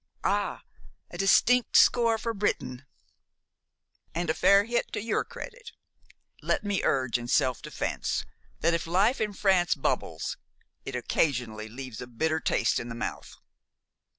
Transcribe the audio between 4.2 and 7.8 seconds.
a fair hit to your credit. Let me urge in self